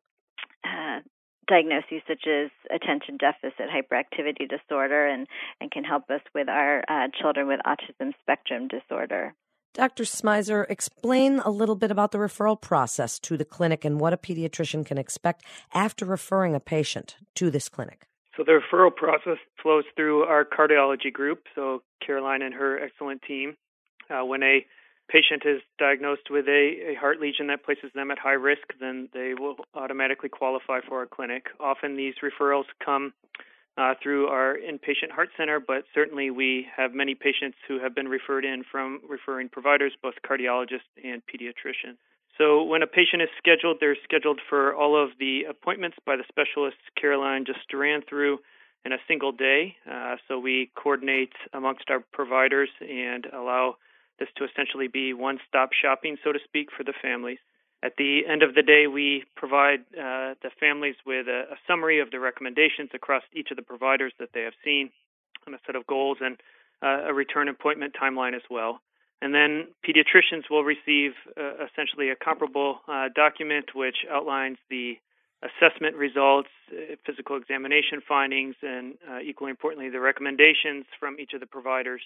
uh, 0.64 1.00
diagnoses 1.48 2.02
such 2.06 2.24
as 2.26 2.50
attention 2.74 3.18
deficit 3.18 3.66
hyperactivity 3.68 4.48
disorder 4.48 5.06
and, 5.06 5.26
and 5.60 5.70
can 5.70 5.84
help 5.84 6.08
us 6.10 6.20
with 6.34 6.48
our 6.48 6.82
uh, 6.88 7.08
children 7.20 7.46
with 7.46 7.60
autism 7.66 8.12
spectrum 8.22 8.68
disorder. 8.68 9.34
Dr. 9.74 10.04
Smyser, 10.04 10.66
explain 10.68 11.38
a 11.38 11.50
little 11.50 11.74
bit 11.74 11.90
about 11.90 12.12
the 12.12 12.18
referral 12.18 12.60
process 12.60 13.18
to 13.20 13.38
the 13.38 13.44
clinic 13.44 13.84
and 13.84 13.98
what 13.98 14.12
a 14.12 14.18
pediatrician 14.18 14.84
can 14.84 14.98
expect 14.98 15.44
after 15.72 16.04
referring 16.04 16.54
a 16.54 16.60
patient 16.60 17.16
to 17.36 17.50
this 17.50 17.68
clinic. 17.70 18.06
So, 18.36 18.44
the 18.44 18.60
referral 18.60 18.94
process 18.94 19.38
flows 19.62 19.84
through 19.96 20.24
our 20.24 20.44
cardiology 20.44 21.12
group. 21.12 21.44
So, 21.54 21.82
Caroline 22.04 22.42
and 22.42 22.54
her 22.54 22.78
excellent 22.78 23.22
team. 23.22 23.56
Uh, 24.10 24.24
when 24.24 24.42
a 24.42 24.64
patient 25.12 25.42
is 25.44 25.60
diagnosed 25.78 26.30
with 26.30 26.48
a, 26.48 26.92
a 26.92 26.94
heart 26.94 27.20
lesion 27.20 27.48
that 27.48 27.64
places 27.64 27.90
them 27.94 28.10
at 28.10 28.18
high 28.18 28.40
risk, 28.50 28.72
then 28.80 29.08
they 29.12 29.34
will 29.38 29.56
automatically 29.74 30.30
qualify 30.30 30.80
for 30.88 31.00
our 31.00 31.06
clinic. 31.06 31.46
Often 31.60 31.96
these 31.96 32.14
referrals 32.22 32.64
come 32.82 33.12
uh, 33.76 33.94
through 34.02 34.28
our 34.28 34.56
inpatient 34.56 35.10
heart 35.10 35.28
center, 35.36 35.60
but 35.60 35.84
certainly 35.94 36.30
we 36.30 36.66
have 36.74 36.92
many 36.94 37.14
patients 37.14 37.58
who 37.68 37.78
have 37.78 37.94
been 37.94 38.08
referred 38.08 38.44
in 38.44 38.64
from 38.70 39.00
referring 39.08 39.48
providers, 39.50 39.92
both 40.02 40.14
cardiologists 40.26 40.92
and 41.04 41.22
pediatricians. 41.28 41.96
So 42.38 42.62
when 42.62 42.82
a 42.82 42.86
patient 42.86 43.20
is 43.22 43.28
scheduled, 43.36 43.76
they're 43.80 43.96
scheduled 44.04 44.40
for 44.48 44.74
all 44.74 45.02
of 45.02 45.10
the 45.18 45.44
appointments 45.48 45.98
by 46.06 46.16
the 46.16 46.24
specialists 46.28 46.80
Caroline 46.98 47.44
just 47.44 47.60
ran 47.74 48.00
through 48.08 48.38
in 48.84 48.92
a 48.92 48.98
single 49.06 49.32
day. 49.32 49.76
Uh, 49.90 50.16
so 50.26 50.38
we 50.38 50.70
coordinate 50.74 51.34
amongst 51.52 51.90
our 51.90 52.00
providers 52.12 52.70
and 52.80 53.26
allow 53.26 53.76
this 54.18 54.28
to 54.36 54.44
essentially 54.44 54.88
be 54.88 55.12
one 55.12 55.38
stop 55.48 55.70
shopping, 55.72 56.16
so 56.22 56.32
to 56.32 56.38
speak, 56.44 56.68
for 56.76 56.84
the 56.84 56.94
families. 57.00 57.38
At 57.82 57.96
the 57.96 58.22
end 58.26 58.42
of 58.42 58.54
the 58.54 58.62
day, 58.62 58.86
we 58.86 59.24
provide 59.36 59.80
uh, 59.92 60.38
the 60.42 60.50
families 60.60 60.94
with 61.04 61.26
a, 61.26 61.52
a, 61.52 61.56
summary 61.66 61.98
of 61.98 62.12
the 62.12 62.20
recommendations 62.20 62.90
across 62.94 63.24
each 63.32 63.50
of 63.50 63.56
the 63.56 63.62
providers 63.62 64.12
that 64.20 64.28
they 64.32 64.42
have 64.42 64.52
seen, 64.64 64.90
and 65.46 65.54
a 65.54 65.58
set 65.66 65.74
of 65.74 65.86
goals, 65.88 66.18
and 66.20 66.36
uh, 66.80 67.08
a 67.08 67.12
return 67.12 67.48
appointment 67.48 67.94
timeline 68.00 68.36
as 68.36 68.42
well. 68.48 68.80
And 69.20 69.34
then 69.34 69.68
pediatricians 69.86 70.50
will 70.50 70.64
receive 70.64 71.12
uh, 71.36 71.64
essentially 71.64 72.10
a 72.10 72.16
comparable 72.16 72.80
uh, 72.86 73.08
document 73.14 73.74
which 73.74 73.98
outlines 74.10 74.58
the 74.70 74.98
assessment 75.42 75.96
results, 75.96 76.48
uh, 76.70 76.94
physical 77.04 77.36
examination 77.36 78.00
findings, 78.06 78.54
and 78.62 78.94
uh, 79.10 79.18
equally 79.18 79.50
importantly, 79.50 79.88
the 79.90 80.00
recommendations 80.00 80.84
from 81.00 81.18
each 81.18 81.32
of 81.34 81.40
the 81.40 81.46
providers 81.46 82.02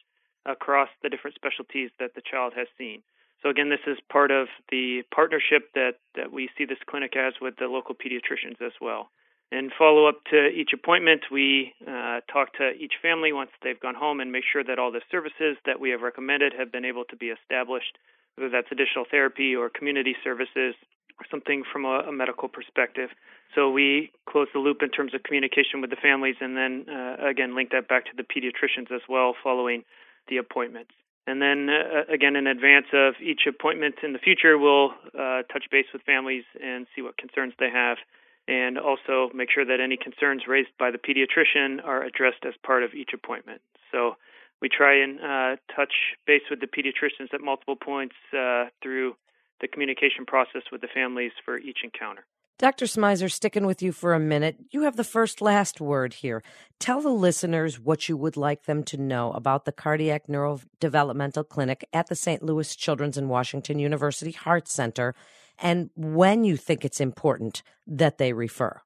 across 0.46 0.88
the 1.02 1.08
different 1.08 1.36
specialties 1.36 1.90
that 1.98 2.14
the 2.14 2.22
child 2.22 2.52
has 2.56 2.68
seen. 2.78 3.02
So 3.42 3.50
again, 3.50 3.68
this 3.68 3.84
is 3.86 3.98
part 4.10 4.30
of 4.30 4.48
the 4.70 5.02
partnership 5.14 5.72
that, 5.74 6.00
that 6.14 6.32
we 6.32 6.48
see 6.56 6.64
this 6.64 6.78
clinic 6.88 7.16
as 7.16 7.34
with 7.40 7.54
the 7.58 7.66
local 7.66 7.94
pediatricians 7.94 8.60
as 8.64 8.72
well. 8.80 9.10
And 9.52 9.70
follow 9.78 10.08
up 10.08 10.24
to 10.30 10.48
each 10.48 10.70
appointment, 10.72 11.26
we 11.30 11.72
uh, 11.86 12.20
talk 12.32 12.54
to 12.54 12.72
each 12.72 12.94
family 13.00 13.32
once 13.32 13.50
they've 13.62 13.78
gone 13.78 13.94
home 13.94 14.20
and 14.20 14.32
make 14.32 14.42
sure 14.50 14.64
that 14.64 14.78
all 14.78 14.90
the 14.90 15.02
services 15.10 15.56
that 15.66 15.78
we 15.78 15.90
have 15.90 16.00
recommended 16.00 16.52
have 16.58 16.72
been 16.72 16.84
able 16.84 17.04
to 17.04 17.16
be 17.16 17.26
established, 17.26 17.98
whether 18.34 18.50
that's 18.50 18.72
additional 18.72 19.04
therapy 19.08 19.54
or 19.54 19.70
community 19.70 20.16
services 20.24 20.74
or 21.20 21.26
something 21.30 21.62
from 21.70 21.84
a, 21.84 22.00
a 22.08 22.12
medical 22.12 22.48
perspective. 22.48 23.10
So 23.54 23.70
we 23.70 24.10
close 24.28 24.48
the 24.52 24.58
loop 24.58 24.82
in 24.82 24.90
terms 24.90 25.14
of 25.14 25.22
communication 25.22 25.80
with 25.80 25.90
the 25.90 25.96
families 25.96 26.36
and 26.40 26.56
then 26.56 26.86
uh, 26.90 27.16
again 27.24 27.54
link 27.54 27.70
that 27.70 27.88
back 27.88 28.06
to 28.06 28.12
the 28.16 28.24
pediatricians 28.24 28.90
as 28.92 29.02
well 29.08 29.34
following 29.42 29.84
the 30.28 30.38
appointments. 30.38 30.92
And 31.26 31.42
then 31.42 31.68
uh, 31.68 32.12
again, 32.12 32.36
in 32.36 32.46
advance 32.46 32.86
of 32.92 33.14
each 33.20 33.42
appointment 33.48 33.96
in 34.02 34.12
the 34.12 34.18
future, 34.18 34.56
we'll 34.58 34.92
uh, 35.18 35.42
touch 35.52 35.64
base 35.70 35.86
with 35.92 36.02
families 36.02 36.44
and 36.62 36.86
see 36.94 37.02
what 37.02 37.16
concerns 37.16 37.52
they 37.58 37.70
have, 37.70 37.98
and 38.46 38.78
also 38.78 39.30
make 39.34 39.50
sure 39.50 39.64
that 39.64 39.80
any 39.80 39.96
concerns 39.96 40.42
raised 40.46 40.70
by 40.78 40.90
the 40.90 40.98
pediatrician 40.98 41.84
are 41.84 42.04
addressed 42.04 42.44
as 42.46 42.54
part 42.64 42.84
of 42.84 42.94
each 42.94 43.10
appointment. 43.12 43.60
So 43.90 44.16
we 44.62 44.68
try 44.68 45.02
and 45.02 45.18
uh, 45.20 45.56
touch 45.74 45.92
base 46.26 46.42
with 46.48 46.60
the 46.60 46.68
pediatricians 46.68 47.34
at 47.34 47.40
multiple 47.40 47.76
points 47.76 48.14
uh, 48.32 48.66
through 48.82 49.16
the 49.60 49.68
communication 49.68 50.26
process 50.26 50.62
with 50.70 50.80
the 50.80 50.88
families 50.94 51.32
for 51.44 51.58
each 51.58 51.78
encounter. 51.82 52.24
Dr. 52.58 52.86
Smyser, 52.86 53.30
sticking 53.30 53.66
with 53.66 53.82
you 53.82 53.92
for 53.92 54.14
a 54.14 54.18
minute, 54.18 54.56
you 54.70 54.82
have 54.82 54.96
the 54.96 55.04
first 55.04 55.42
last 55.42 55.80
word 55.80 56.14
here. 56.14 56.42
Tell 56.78 57.02
the 57.02 57.10
listeners 57.10 57.78
what 57.78 58.08
you 58.08 58.16
would 58.16 58.36
like 58.36 58.64
them 58.64 58.82
to 58.84 58.96
know 58.96 59.32
about 59.32 59.66
the 59.66 59.72
Cardiac 59.72 60.26
Neurodevelopmental 60.26 61.48
Clinic 61.48 61.86
at 61.92 62.06
the 62.06 62.16
St. 62.16 62.42
Louis 62.42 62.74
Children's 62.74 63.18
and 63.18 63.28
Washington 63.28 63.78
University 63.78 64.32
Heart 64.32 64.68
Center 64.68 65.14
and 65.58 65.90
when 65.96 66.44
you 66.44 66.56
think 66.56 66.84
it's 66.84 67.00
important 67.00 67.62
that 67.86 68.18
they 68.18 68.32
refer. 68.32 68.80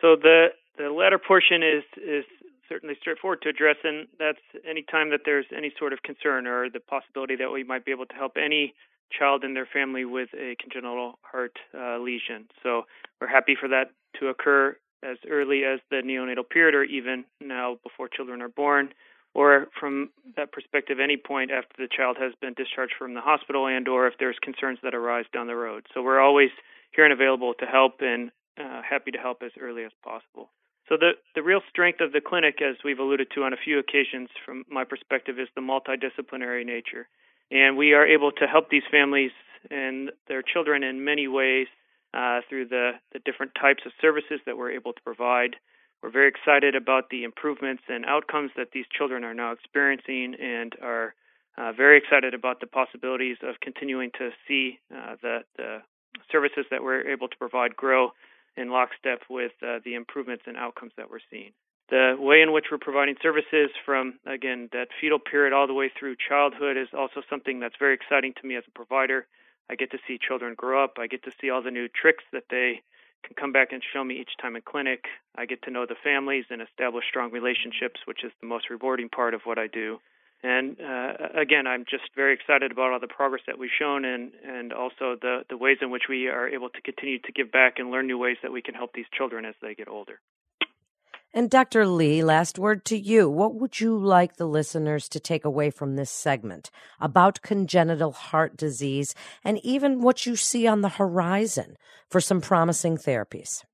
So 0.00 0.16
the 0.16 0.48
the 0.78 0.90
latter 0.90 1.18
portion 1.18 1.62
is 1.62 1.84
is 1.96 2.24
certainly 2.68 2.96
straightforward 3.00 3.42
to 3.42 3.48
address, 3.48 3.76
and 3.84 4.08
that's 4.18 4.40
any 4.68 4.82
time 4.82 5.10
that 5.10 5.20
there's 5.24 5.46
any 5.56 5.72
sort 5.78 5.92
of 5.92 6.02
concern 6.02 6.46
or 6.46 6.68
the 6.68 6.80
possibility 6.80 7.36
that 7.36 7.50
we 7.52 7.64
might 7.64 7.84
be 7.84 7.92
able 7.92 8.06
to 8.06 8.14
help 8.14 8.36
any 8.36 8.74
child 9.10 9.44
and 9.44 9.54
their 9.54 9.68
family 9.70 10.04
with 10.04 10.28
a 10.34 10.56
congenital 10.60 11.18
heart 11.22 11.56
uh, 11.76 11.98
lesion. 11.98 12.48
So 12.62 12.82
we're 13.20 13.28
happy 13.28 13.56
for 13.58 13.68
that 13.68 13.90
to 14.20 14.28
occur 14.28 14.76
as 15.02 15.18
early 15.28 15.64
as 15.64 15.80
the 15.90 15.96
neonatal 15.96 16.48
period 16.48 16.74
or 16.74 16.84
even 16.84 17.24
now 17.40 17.78
before 17.82 18.08
children 18.08 18.42
are 18.42 18.48
born 18.48 18.90
or 19.34 19.68
from 19.78 20.08
that 20.36 20.50
perspective 20.50 20.96
any 20.98 21.18
point 21.18 21.50
after 21.50 21.74
the 21.76 21.88
child 21.94 22.16
has 22.18 22.32
been 22.40 22.54
discharged 22.54 22.94
from 22.98 23.12
the 23.12 23.20
hospital 23.20 23.66
and 23.66 23.86
or 23.86 24.06
if 24.06 24.14
there's 24.18 24.38
concerns 24.42 24.78
that 24.82 24.94
arise 24.94 25.26
down 25.32 25.46
the 25.46 25.54
road. 25.54 25.84
So 25.92 26.02
we're 26.02 26.20
always 26.20 26.48
here 26.92 27.04
and 27.04 27.12
available 27.12 27.52
to 27.60 27.66
help 27.66 28.00
and 28.00 28.30
uh, 28.58 28.80
happy 28.88 29.10
to 29.10 29.18
help 29.18 29.42
as 29.44 29.52
early 29.60 29.84
as 29.84 29.92
possible. 30.02 30.48
So 30.88 30.96
the 30.96 31.12
the 31.34 31.42
real 31.42 31.60
strength 31.68 32.00
of 32.00 32.12
the 32.12 32.22
clinic 32.22 32.62
as 32.62 32.76
we've 32.82 32.98
alluded 32.98 33.28
to 33.34 33.42
on 33.42 33.52
a 33.52 33.56
few 33.62 33.78
occasions 33.78 34.30
from 34.44 34.64
my 34.70 34.84
perspective 34.84 35.38
is 35.38 35.48
the 35.54 35.60
multidisciplinary 35.60 36.64
nature. 36.64 37.06
And 37.50 37.76
we 37.76 37.92
are 37.92 38.06
able 38.06 38.32
to 38.32 38.46
help 38.46 38.70
these 38.70 38.82
families 38.90 39.30
and 39.70 40.10
their 40.28 40.42
children 40.42 40.82
in 40.82 41.04
many 41.04 41.28
ways 41.28 41.66
uh, 42.14 42.40
through 42.48 42.66
the, 42.66 42.92
the 43.12 43.18
different 43.20 43.52
types 43.60 43.82
of 43.86 43.92
services 44.00 44.40
that 44.46 44.56
we're 44.56 44.70
able 44.70 44.92
to 44.92 45.00
provide. 45.02 45.56
We're 46.02 46.10
very 46.10 46.28
excited 46.28 46.74
about 46.74 47.10
the 47.10 47.24
improvements 47.24 47.82
and 47.88 48.04
outcomes 48.04 48.50
that 48.56 48.68
these 48.72 48.84
children 48.96 49.24
are 49.24 49.34
now 49.34 49.52
experiencing 49.52 50.34
and 50.40 50.74
are 50.82 51.14
uh, 51.58 51.72
very 51.72 51.98
excited 51.98 52.34
about 52.34 52.60
the 52.60 52.66
possibilities 52.66 53.38
of 53.42 53.56
continuing 53.60 54.10
to 54.18 54.30
see 54.46 54.78
uh, 54.94 55.16
the, 55.22 55.38
the 55.56 55.78
services 56.30 56.66
that 56.70 56.82
we're 56.82 57.08
able 57.08 57.28
to 57.28 57.36
provide 57.36 57.74
grow 57.76 58.10
in 58.56 58.70
lockstep 58.70 59.22
with 59.30 59.52
uh, 59.62 59.78
the 59.84 59.94
improvements 59.94 60.44
and 60.46 60.56
outcomes 60.56 60.92
that 60.96 61.10
we're 61.10 61.20
seeing 61.30 61.52
the 61.88 62.16
way 62.18 62.42
in 62.42 62.52
which 62.52 62.66
we're 62.70 62.78
providing 62.78 63.14
services 63.22 63.70
from 63.84 64.18
again 64.26 64.68
that 64.72 64.88
fetal 65.00 65.18
period 65.18 65.52
all 65.52 65.66
the 65.66 65.74
way 65.74 65.90
through 65.98 66.16
childhood 66.16 66.76
is 66.76 66.88
also 66.96 67.22
something 67.30 67.60
that's 67.60 67.76
very 67.78 67.94
exciting 67.94 68.34
to 68.40 68.46
me 68.46 68.56
as 68.56 68.64
a 68.66 68.70
provider. 68.72 69.26
I 69.70 69.74
get 69.74 69.90
to 69.92 69.98
see 70.06 70.18
children 70.18 70.54
grow 70.56 70.82
up. 70.82 70.94
I 70.98 71.06
get 71.06 71.24
to 71.24 71.32
see 71.40 71.50
all 71.50 71.62
the 71.62 71.70
new 71.70 71.88
tricks 71.88 72.24
that 72.32 72.44
they 72.50 72.82
can 73.24 73.34
come 73.34 73.52
back 73.52 73.72
and 73.72 73.82
show 73.92 74.04
me 74.04 74.20
each 74.20 74.30
time 74.40 74.54
in 74.56 74.62
clinic. 74.62 75.04
I 75.36 75.46
get 75.46 75.62
to 75.62 75.70
know 75.70 75.86
the 75.86 75.96
families 76.02 76.44
and 76.50 76.62
establish 76.62 77.04
strong 77.08 77.30
relationships 77.30 78.00
which 78.04 78.24
is 78.24 78.32
the 78.40 78.46
most 78.46 78.70
rewarding 78.70 79.08
part 79.08 79.34
of 79.34 79.42
what 79.44 79.58
i 79.58 79.66
do. 79.66 79.98
And 80.42 80.76
uh, 80.80 81.12
again 81.34 81.66
i'm 81.66 81.84
just 81.88 82.04
very 82.16 82.34
excited 82.34 82.72
about 82.72 82.92
all 82.92 83.00
the 83.00 83.08
progress 83.08 83.42
that 83.46 83.58
we've 83.58 83.76
shown 83.78 84.04
and 84.04 84.32
and 84.44 84.72
also 84.72 85.16
the 85.20 85.44
the 85.48 85.56
ways 85.56 85.78
in 85.80 85.90
which 85.90 86.04
we 86.08 86.28
are 86.28 86.48
able 86.48 86.68
to 86.70 86.80
continue 86.82 87.20
to 87.20 87.32
give 87.32 87.50
back 87.52 87.78
and 87.78 87.90
learn 87.90 88.06
new 88.06 88.18
ways 88.18 88.38
that 88.42 88.52
we 88.52 88.62
can 88.62 88.74
help 88.74 88.92
these 88.92 89.10
children 89.16 89.44
as 89.44 89.54
they 89.62 89.74
get 89.74 89.88
older 89.88 90.20
and 91.36 91.50
Dr. 91.50 91.86
Lee, 91.86 92.24
last 92.24 92.58
word 92.58 92.82
to 92.86 92.96
you. 92.96 93.28
What 93.28 93.56
would 93.56 93.78
you 93.78 93.94
like 93.94 94.36
the 94.36 94.46
listeners 94.46 95.06
to 95.10 95.20
take 95.20 95.44
away 95.44 95.68
from 95.68 95.94
this 95.94 96.10
segment 96.10 96.70
about 96.98 97.42
congenital 97.42 98.12
heart 98.12 98.56
disease 98.56 99.14
and 99.44 99.58
even 99.62 100.00
what 100.00 100.24
you 100.24 100.34
see 100.34 100.66
on 100.66 100.80
the 100.80 100.88
horizon 100.88 101.76
for 102.08 102.22
some 102.22 102.40
promising 102.40 102.96
therapies? 102.96 103.64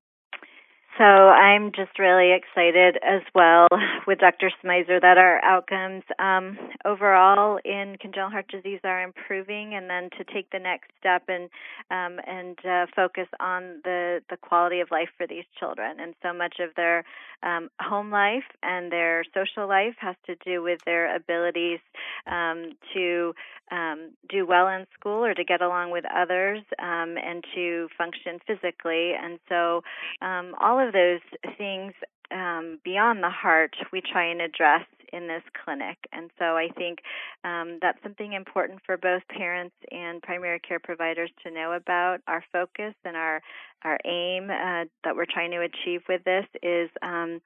So 0.97 1.03
I'm 1.03 1.71
just 1.71 1.97
really 1.97 2.33
excited 2.33 2.97
as 3.03 3.21
well 3.33 3.67
with 4.07 4.19
Dr. 4.19 4.51
Smyser 4.63 5.01
that 5.01 5.17
our 5.17 5.43
outcomes 5.43 6.03
um, 6.19 6.57
overall 6.85 7.57
in 7.65 7.97
congenital 7.99 8.29
heart 8.29 8.47
disease 8.47 8.79
are 8.83 9.01
improving, 9.01 9.73
and 9.73 9.89
then 9.89 10.09
to 10.17 10.23
take 10.31 10.51
the 10.51 10.59
next 10.59 10.91
step 10.99 11.23
and 11.27 11.49
um, 11.89 12.19
and 12.27 12.57
uh, 12.63 12.85
focus 12.95 13.27
on 13.39 13.81
the 13.83 14.21
the 14.29 14.37
quality 14.37 14.81
of 14.81 14.91
life 14.91 15.09
for 15.17 15.25
these 15.25 15.45
children. 15.59 15.99
And 15.99 16.13
so 16.21 16.31
much 16.31 16.57
of 16.59 16.75
their 16.75 17.03
um, 17.41 17.69
home 17.79 18.11
life 18.11 18.43
and 18.61 18.91
their 18.91 19.23
social 19.33 19.67
life 19.67 19.95
has 19.99 20.15
to 20.27 20.35
do 20.45 20.61
with 20.61 20.79
their 20.85 21.15
abilities 21.15 21.79
um, 22.27 22.73
to 22.93 23.33
um, 23.71 24.11
do 24.29 24.45
well 24.45 24.67
in 24.67 24.85
school 24.97 25.25
or 25.25 25.33
to 25.33 25.43
get 25.43 25.61
along 25.61 25.91
with 25.91 26.05
others 26.13 26.59
um, 26.79 27.15
and 27.17 27.43
to 27.55 27.87
function 27.97 28.39
physically. 28.45 29.13
And 29.19 29.39
so 29.49 29.81
all 30.21 30.82
of 30.87 30.93
those 30.93 31.21
things 31.57 31.93
um, 32.31 32.79
beyond 32.83 33.23
the 33.23 33.29
heart 33.29 33.75
we 33.91 34.01
try 34.01 34.25
and 34.25 34.41
address 34.41 34.85
in 35.13 35.27
this 35.27 35.43
clinic. 35.63 35.97
And 36.11 36.31
so 36.39 36.57
I 36.57 36.69
think 36.75 36.99
um, 37.43 37.77
that's 37.81 38.01
something 38.01 38.33
important 38.33 38.79
for 38.85 38.97
both 38.97 39.21
parents 39.29 39.75
and 39.91 40.21
primary 40.21 40.59
care 40.59 40.79
providers 40.79 41.29
to 41.43 41.51
know 41.51 41.73
about. 41.73 42.19
Our 42.27 42.43
focus 42.51 42.95
and 43.05 43.15
our 43.15 43.41
our 43.83 43.99
aim 44.05 44.45
uh, 44.45 44.85
that 45.03 45.15
we're 45.15 45.25
trying 45.29 45.51
to 45.51 45.61
achieve 45.61 46.01
with 46.07 46.23
this 46.23 46.45
is 46.63 46.89
um, 47.01 47.41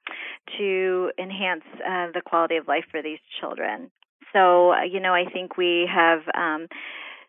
to 0.56 1.10
enhance 1.18 1.64
uh, 1.84 2.06
the 2.14 2.22
quality 2.24 2.56
of 2.56 2.68
life 2.68 2.84
for 2.90 3.02
these 3.02 3.18
children. 3.40 3.90
So, 4.32 4.72
uh, 4.72 4.82
you 4.82 5.00
know, 5.00 5.14
I 5.14 5.24
think 5.24 5.56
we 5.56 5.88
have 5.92 6.20
um, 6.34 6.68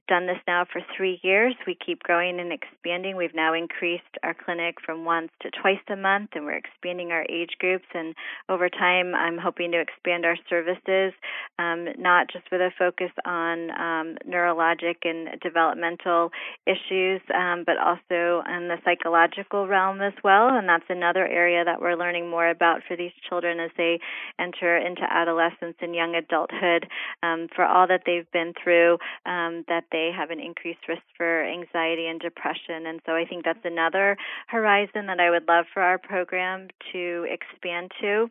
done 0.10 0.26
this 0.26 0.42
now 0.48 0.66
for 0.66 0.82
three 0.98 1.20
years. 1.22 1.54
We 1.68 1.78
keep 1.86 2.02
growing 2.02 2.40
and 2.40 2.52
expanding. 2.52 3.16
We've 3.16 3.36
now 3.36 3.54
increased 3.54 4.18
our 4.24 4.34
clinic 4.34 4.78
from 4.84 5.06
once 5.06 5.30
to 5.42 5.52
twice 5.52 5.78
a 5.88 5.96
month, 5.96 6.32
and 6.34 6.46
we're 6.46 6.58
expanding 6.58 7.12
our 7.12 7.26
age 7.30 7.52
groups. 7.60 7.86
And 7.94 8.16
over 8.50 8.70
time, 8.70 9.14
I'm 9.14 9.38
hoping 9.38 9.72
to 9.72 9.80
expand 9.80 10.26
our 10.26 10.36
services, 10.50 11.14
um, 11.60 11.88
not 12.00 12.28
just 12.34 12.46
with 12.52 12.60
a 12.60 12.72
focus 12.78 13.12
on 13.24 13.70
um, 13.70 14.18
neurologic 14.28 14.98
and 15.04 15.40
developmental 15.42 16.32
issues, 16.66 17.22
um, 17.36 17.64
but 17.66 17.78
also 17.78 18.42
in 18.50 18.68
the 18.68 18.78
psychological 18.84 19.68
realm 19.68 20.02
as 20.02 20.14
well. 20.24 20.50
And 20.50 20.68
that's 20.68 20.90
another 20.90 21.28
area 21.28 21.64
that 21.64 21.80
we're 21.80 21.96
learning 21.96 22.30
more 22.30 22.50
about 22.50 22.82
for 22.88 22.98
these 22.98 23.14
children 23.30 23.60
as 23.60 23.70
they 23.78 24.00
enter 24.40 24.76
into 24.76 25.04
adolescence 25.04 25.76
and 25.82 25.94
young 25.94 26.16
adulthood 26.16 26.88
um, 27.22 27.48
for 27.56 27.64
all 27.64 27.88
that 27.88 28.02
they've 28.08 28.30
been 28.32 28.54
through, 28.64 28.98
um, 29.28 29.64
that 29.68 29.84
they 29.92 29.99
they 30.00 30.12
have 30.16 30.30
an 30.32 30.40
increased 30.40 30.88
risk 30.88 31.04
for 31.18 31.44
anxiety 31.44 32.08
and 32.08 32.20
depression. 32.20 32.86
And 32.88 33.02
so 33.06 33.14
I 33.14 33.26
think 33.26 33.44
that's 33.44 33.66
another 33.66 34.16
horizon 34.48 35.08
that 35.08 35.20
I 35.20 35.30
would 35.30 35.48
love 35.48 35.66
for 35.74 35.82
our 35.82 35.98
program 35.98 36.70
to 36.94 37.26
expand 37.30 37.92
to. 38.02 38.30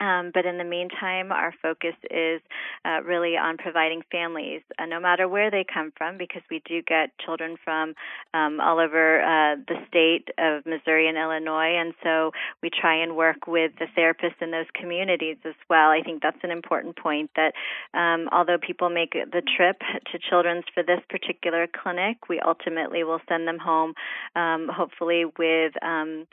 Um, 0.00 0.30
but 0.32 0.46
in 0.46 0.58
the 0.58 0.64
meantime, 0.64 1.30
our 1.30 1.52
focus 1.60 1.94
is 2.10 2.40
uh, 2.84 3.02
really 3.02 3.36
on 3.36 3.58
providing 3.58 4.02
families, 4.10 4.62
uh, 4.78 4.86
no 4.86 4.98
matter 4.98 5.28
where 5.28 5.50
they 5.50 5.64
come 5.64 5.92
from, 5.96 6.16
because 6.16 6.42
we 6.50 6.62
do 6.66 6.82
get 6.82 7.10
children 7.18 7.56
from 7.62 7.94
um, 8.32 8.60
all 8.60 8.78
over 8.80 9.20
uh, 9.20 9.56
the 9.68 9.76
state 9.88 10.28
of 10.38 10.64
Missouri 10.64 11.08
and 11.08 11.18
Illinois, 11.18 11.76
and 11.78 11.92
so 12.02 12.32
we 12.62 12.70
try 12.70 13.02
and 13.02 13.16
work 13.16 13.46
with 13.46 13.72
the 13.78 13.86
therapists 13.96 14.40
in 14.40 14.50
those 14.50 14.66
communities 14.74 15.36
as 15.44 15.54
well. 15.68 15.90
I 15.90 16.00
think 16.02 16.22
that's 16.22 16.42
an 16.42 16.50
important 16.50 16.96
point 16.96 17.30
that 17.36 17.52
um, 17.92 18.28
although 18.32 18.58
people 18.58 18.88
make 18.88 19.12
the 19.12 19.42
trip 19.56 19.80
to 20.12 20.18
Children's 20.18 20.64
for 20.72 20.82
this 20.82 21.00
particular 21.08 21.66
clinic, 21.66 22.28
we 22.28 22.40
ultimately 22.40 23.04
will 23.04 23.20
send 23.28 23.46
them 23.46 23.58
home, 23.58 23.94
um, 24.34 24.68
hopefully 24.72 25.24
with 25.38 25.72
um, 25.82 26.26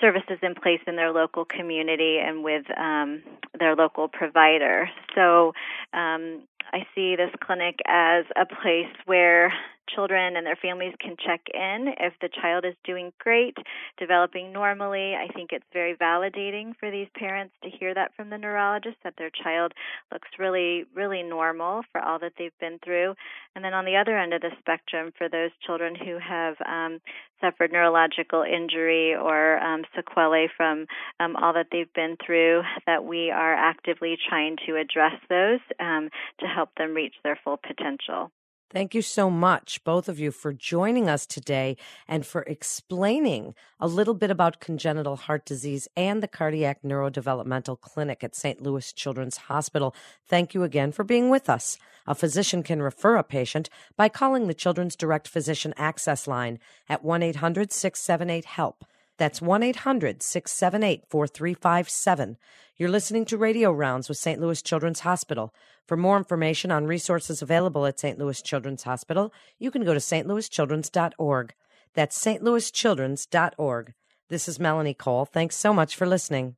services 0.00 0.38
in 0.42 0.54
place 0.54 0.80
in 0.86 0.96
their 0.96 1.12
local 1.12 1.44
community 1.44 2.18
and 2.18 2.42
with 2.42 2.64
um, 2.78 3.22
their 3.58 3.74
local 3.76 4.08
provider. 4.08 4.88
So 5.14 5.52
um, 5.92 6.42
I 6.72 6.86
see 6.94 7.16
this 7.16 7.30
clinic 7.44 7.80
as 7.86 8.24
a 8.36 8.46
place 8.46 8.92
where 9.06 9.52
children 9.94 10.36
and 10.36 10.46
their 10.46 10.56
families 10.56 10.94
can 11.00 11.16
check 11.24 11.40
in 11.52 11.94
if 11.98 12.12
the 12.20 12.28
child 12.40 12.64
is 12.64 12.74
doing 12.84 13.12
great, 13.18 13.56
developing 13.98 14.52
normally. 14.52 15.14
I 15.14 15.28
think 15.34 15.50
it's 15.52 15.64
very 15.72 15.96
validating 15.96 16.72
for 16.78 16.90
these 16.90 17.08
parents 17.16 17.54
to 17.62 17.70
hear 17.70 17.94
that 17.94 18.14
from 18.16 18.30
the 18.30 18.38
neurologist 18.38 18.96
that 19.04 19.14
their 19.18 19.30
child 19.30 19.72
looks 20.12 20.28
really, 20.38 20.84
really 20.94 21.22
normal 21.22 21.82
for 21.92 22.00
all 22.00 22.18
that 22.20 22.32
they've 22.38 22.58
been 22.60 22.78
through. 22.84 23.14
And 23.54 23.64
then 23.64 23.74
on 23.74 23.84
the 23.84 23.96
other 23.96 24.16
end 24.16 24.32
of 24.32 24.42
the 24.42 24.50
spectrum, 24.60 25.12
for 25.16 25.28
those 25.28 25.50
children 25.66 25.94
who 25.94 26.18
have 26.18 26.56
um, 26.64 27.00
suffered 27.40 27.72
neurological 27.72 28.42
injury 28.42 29.14
or 29.14 29.58
um, 29.58 29.84
sequelae 29.96 30.48
from 30.56 30.86
um, 31.18 31.36
all 31.36 31.52
that 31.54 31.66
they've 31.72 31.92
been 31.94 32.16
through, 32.24 32.62
that 32.86 33.04
we 33.04 33.30
are 33.30 33.54
actively 33.54 34.16
trying 34.28 34.56
to 34.66 34.76
address 34.76 35.14
those 35.28 35.60
um, 35.80 36.10
to 36.38 36.46
help 36.46 36.70
them 36.76 36.94
reach 36.94 37.14
their 37.24 37.38
full 37.42 37.56
potential. 37.56 38.30
Thank 38.72 38.94
you 38.94 39.02
so 39.02 39.30
much, 39.30 39.82
both 39.82 40.08
of 40.08 40.20
you, 40.20 40.30
for 40.30 40.52
joining 40.52 41.08
us 41.08 41.26
today 41.26 41.76
and 42.06 42.24
for 42.24 42.42
explaining 42.42 43.56
a 43.80 43.88
little 43.88 44.14
bit 44.14 44.30
about 44.30 44.60
congenital 44.60 45.16
heart 45.16 45.44
disease 45.44 45.88
and 45.96 46.22
the 46.22 46.28
Cardiac 46.28 46.82
Neurodevelopmental 46.84 47.80
Clinic 47.80 48.22
at 48.22 48.36
St. 48.36 48.62
Louis 48.62 48.92
Children's 48.92 49.38
Hospital. 49.38 49.92
Thank 50.28 50.54
you 50.54 50.62
again 50.62 50.92
for 50.92 51.02
being 51.02 51.30
with 51.30 51.50
us. 51.50 51.78
A 52.06 52.14
physician 52.14 52.62
can 52.62 52.80
refer 52.80 53.16
a 53.16 53.24
patient 53.24 53.68
by 53.96 54.08
calling 54.08 54.46
the 54.46 54.54
Children's 54.54 54.94
Direct 54.94 55.26
Physician 55.26 55.74
Access 55.76 56.28
Line 56.28 56.60
at 56.88 57.02
1 57.02 57.24
800 57.24 57.72
678 57.72 58.44
HELP. 58.44 58.84
That's 59.20 59.42
1 59.42 59.62
800 59.62 60.22
678 60.22 61.02
4357. 61.10 62.38
You're 62.78 62.88
listening 62.88 63.26
to 63.26 63.36
Radio 63.36 63.70
Rounds 63.70 64.08
with 64.08 64.16
St. 64.16 64.40
Louis 64.40 64.62
Children's 64.62 65.00
Hospital. 65.00 65.54
For 65.86 65.94
more 65.94 66.16
information 66.16 66.70
on 66.70 66.86
resources 66.86 67.42
available 67.42 67.84
at 67.84 68.00
St. 68.00 68.18
Louis 68.18 68.40
Children's 68.40 68.84
Hospital, 68.84 69.30
you 69.58 69.70
can 69.70 69.84
go 69.84 69.92
to 69.92 70.00
stlouischildrens.org. 70.00 71.54
That's 71.92 72.18
stlouischildrens.org. 72.18 73.92
This 74.30 74.48
is 74.48 74.58
Melanie 74.58 74.94
Cole. 74.94 75.26
Thanks 75.26 75.56
so 75.56 75.74
much 75.74 75.96
for 75.96 76.06
listening. 76.06 76.56